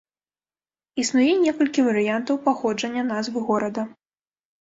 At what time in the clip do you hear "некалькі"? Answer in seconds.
1.43-1.85